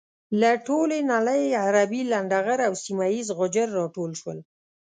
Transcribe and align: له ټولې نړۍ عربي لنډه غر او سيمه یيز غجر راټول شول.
له 0.39 0.51
ټولې 0.67 0.97
نړۍ 1.13 1.43
عربي 1.63 2.01
لنډه 2.11 2.39
غر 2.45 2.59
او 2.67 2.73
سيمه 2.83 3.05
یيز 3.13 3.27
غجر 3.39 3.67
راټول 3.79 4.11
شول. 4.19 4.37